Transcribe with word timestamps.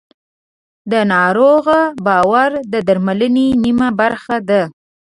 د 0.91 0.93
ناروغ 1.13 1.65
باور 2.05 2.51
د 2.73 2.75
درملنې 2.87 3.47
نیمه 3.63 3.89
برخه 3.99 4.37
ده. 4.49 4.61